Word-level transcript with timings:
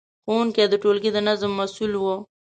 ښوونکي 0.23 0.63
د 0.69 0.73
ټولګي 0.81 1.09
د 1.13 1.17
نظم 1.27 1.51
مسؤل 1.59 1.91
وو. 1.97 2.15